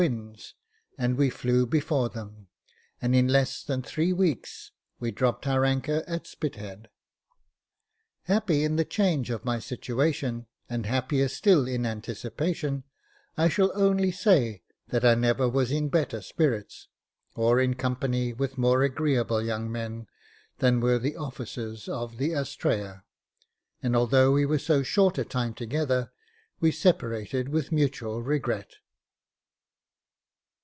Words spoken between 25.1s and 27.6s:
a time together, we separated